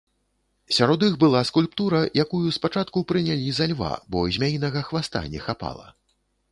Сярод 0.77 0.99
іх 1.07 1.13
была 1.23 1.41
скульптура, 1.49 1.99
якую 2.25 2.55
спачатку 2.57 3.05
прынялі 3.13 3.49
за 3.59 3.65
льва, 3.75 3.93
бо 4.15 4.27
змяінага 4.39 4.79
хваста 4.91 5.27
не 5.37 5.49
хапала. 5.49 5.87